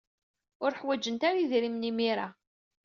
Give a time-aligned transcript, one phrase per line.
[0.63, 2.27] Ur ḥwajent ara idrimen imir-a.